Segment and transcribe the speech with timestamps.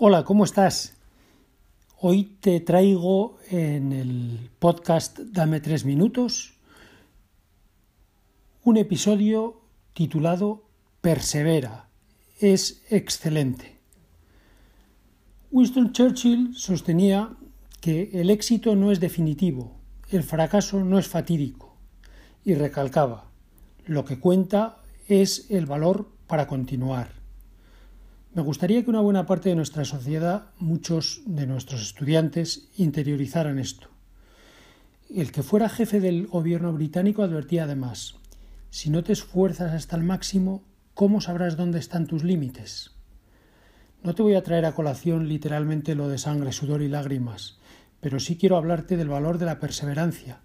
[0.00, 0.94] Hola, ¿cómo estás?
[1.98, 6.54] Hoy te traigo en el podcast Dame tres minutos
[8.62, 9.60] un episodio
[9.94, 10.62] titulado
[11.00, 11.88] Persevera.
[12.38, 13.80] Es excelente.
[15.50, 17.36] Winston Churchill sostenía
[17.80, 19.80] que el éxito no es definitivo,
[20.12, 21.74] el fracaso no es fatídico,
[22.44, 23.32] y recalcaba,
[23.86, 24.76] lo que cuenta
[25.08, 27.18] es el valor para continuar.
[28.34, 33.88] Me gustaría que una buena parte de nuestra sociedad, muchos de nuestros estudiantes, interiorizaran esto.
[35.08, 38.16] El que fuera jefe del gobierno británico advertía además,
[38.68, 42.90] si no te esfuerzas hasta el máximo, ¿cómo sabrás dónde están tus límites?
[44.02, 47.58] No te voy a traer a colación literalmente lo de sangre, sudor y lágrimas,
[48.00, 50.40] pero sí quiero hablarte del valor de la perseverancia,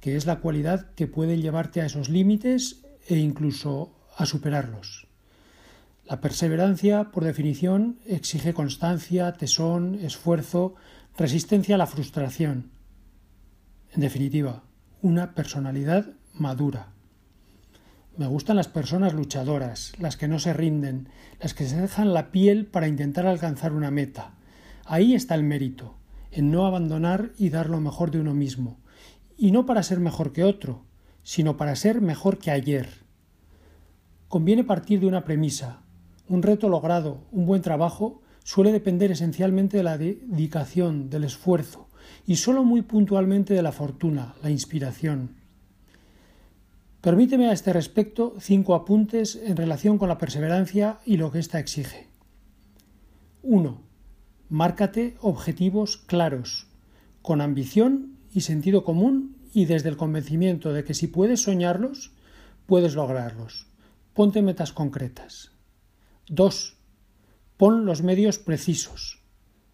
[0.00, 5.07] que es la cualidad que puede llevarte a esos límites e incluso a superarlos.
[6.08, 10.74] La perseverancia, por definición, exige constancia, tesón, esfuerzo,
[11.18, 12.70] resistencia a la frustración.
[13.92, 14.62] En definitiva,
[15.02, 16.94] una personalidad madura.
[18.16, 21.10] Me gustan las personas luchadoras, las que no se rinden,
[21.42, 24.32] las que se dejan la piel para intentar alcanzar una meta.
[24.86, 25.98] Ahí está el mérito,
[26.30, 28.80] en no abandonar y dar lo mejor de uno mismo,
[29.36, 30.86] y no para ser mejor que otro,
[31.22, 32.88] sino para ser mejor que ayer.
[34.28, 35.82] Conviene partir de una premisa,
[36.28, 41.88] un reto logrado, un buen trabajo, suele depender esencialmente de la dedicación, del esfuerzo
[42.26, 45.36] y solo muy puntualmente de la fortuna, la inspiración.
[47.00, 51.58] Permíteme a este respecto cinco apuntes en relación con la perseverancia y lo que ésta
[51.58, 52.08] exige.
[53.42, 53.80] 1.
[54.48, 56.66] Márcate objetivos claros,
[57.22, 62.12] con ambición y sentido común y desde el convencimiento de que si puedes soñarlos,
[62.66, 63.66] puedes lograrlos.
[64.12, 65.57] Ponte metas concretas.
[66.28, 66.76] 2.
[67.56, 69.22] Pon los medios precisos.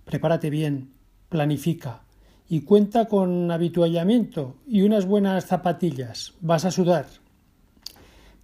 [0.04, 0.92] Prepárate bien,
[1.28, 2.02] planifica
[2.48, 6.34] y cuenta con habituallamiento y unas buenas zapatillas.
[6.40, 7.06] Vas a sudar.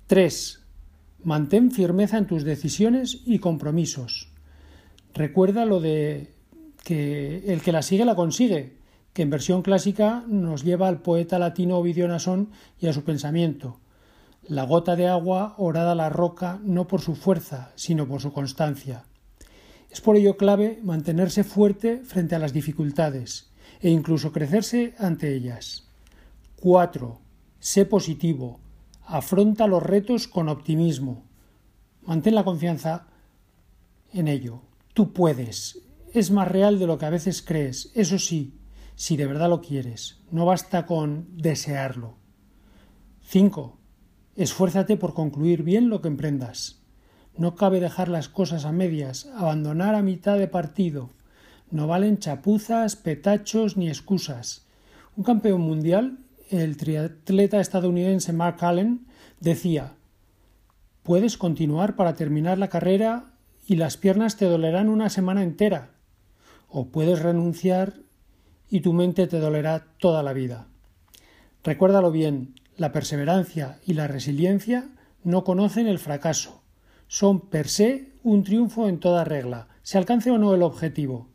[0.07, 0.61] 3.
[1.23, 4.33] Mantén firmeza en tus decisiones y compromisos.
[5.15, 6.35] Recuerda lo de
[6.83, 8.79] que el que la sigue la consigue,
[9.13, 12.51] que en versión clásica nos lleva al poeta latino Ovidio Nasón
[12.81, 13.79] y a su pensamiento
[14.43, 19.05] la gota de agua orada la roca no por su fuerza, sino por su constancia.
[19.91, 23.51] Es por ello clave mantenerse fuerte frente a las dificultades
[23.81, 25.89] e incluso crecerse ante ellas.
[26.61, 27.21] 4.
[27.59, 28.61] Sé positivo.
[29.05, 31.25] Afronta los retos con optimismo.
[32.03, 33.09] Mantén la confianza
[34.13, 34.63] en ello.
[34.95, 35.83] Tú puedes.
[36.13, 37.91] Es más real de lo que a veces crees.
[37.95, 38.59] Eso sí,
[38.95, 40.21] si de verdad lo quieres.
[40.31, 42.17] No basta con desearlo.
[43.23, 43.80] 5.
[44.41, 46.81] Esfuérzate por concluir bien lo que emprendas.
[47.37, 51.11] No cabe dejar las cosas a medias, abandonar a mitad de partido.
[51.71, 54.67] No valen chapuzas, petachos ni excusas.
[55.15, 59.05] Un campeón mundial, el triatleta estadounidense Mark Allen,
[59.41, 59.93] decía
[61.03, 63.35] Puedes continuar para terminar la carrera
[63.67, 65.91] y las piernas te dolerán una semana entera.
[66.67, 67.93] O puedes renunciar
[68.71, 70.67] y tu mente te dolerá toda la vida.
[71.63, 74.89] Recuérdalo bien, la perseverancia y la resiliencia
[75.23, 76.63] no conocen el fracaso.
[77.09, 81.29] Son per se un triunfo en toda regla, se alcance o no el objetivo.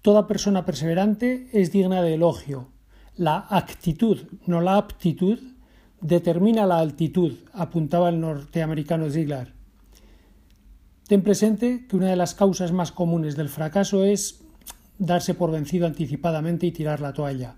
[0.00, 2.68] Toda persona perseverante es digna de elogio.
[3.16, 5.40] La actitud, no la aptitud,
[6.00, 9.52] determina la altitud, apuntaba el norteamericano Ziegler.
[11.08, 14.44] Ten presente que una de las causas más comunes del fracaso es
[14.98, 17.56] darse por vencido anticipadamente y tirar la toalla.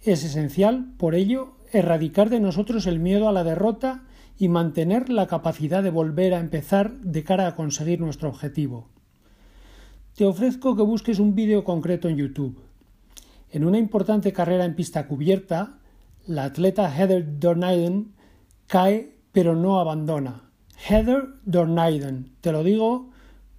[0.00, 4.04] Es esencial, por ello, erradicar de nosotros el miedo a la derrota
[4.38, 8.88] y mantener la capacidad de volver a empezar de cara a conseguir nuestro objetivo.
[10.14, 12.60] Te ofrezco que busques un vídeo concreto en YouTube.
[13.50, 15.78] En una importante carrera en pista cubierta,
[16.26, 18.14] la atleta Heather Dornaiden
[18.66, 20.50] cae pero no abandona.
[20.88, 23.10] Heather Dornaiden, te lo digo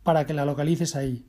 [0.04, 1.25] para que la localices ahí.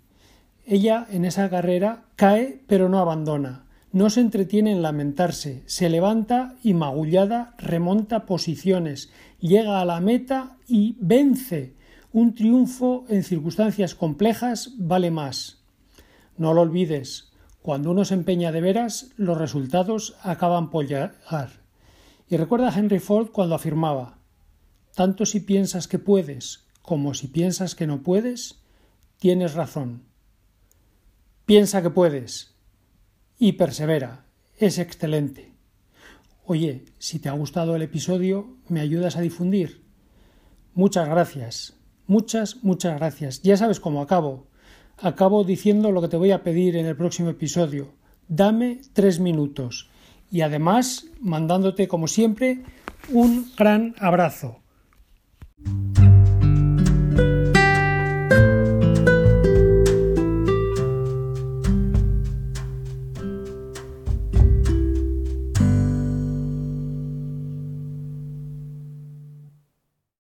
[0.64, 6.56] Ella en esa carrera cae pero no abandona no se entretiene en lamentarse, se levanta
[6.62, 9.10] y magullada remonta posiciones,
[9.40, 11.74] llega a la meta y vence.
[12.12, 15.62] Un triunfo en circunstancias complejas vale más.
[16.36, 21.50] No lo olvides, cuando uno se empeña de veras, los resultados acaban por llegar.
[22.28, 24.16] Y recuerda a Henry Ford cuando afirmaba
[24.96, 28.62] tanto si piensas que puedes como si piensas que no puedes,
[29.18, 30.04] tienes razón.
[31.44, 32.55] Piensa que puedes
[33.38, 34.26] y persevera.
[34.58, 35.52] Es excelente.
[36.44, 39.82] Oye, si te ha gustado el episodio, ¿me ayudas a difundir?
[40.74, 41.74] Muchas gracias.
[42.06, 43.42] Muchas, muchas gracias.
[43.42, 44.46] Ya sabes cómo acabo.
[44.98, 47.92] acabo diciendo lo que te voy a pedir en el próximo episodio.
[48.28, 49.90] Dame tres minutos
[50.30, 52.62] y además mandándote como siempre
[53.10, 54.60] un gran abrazo.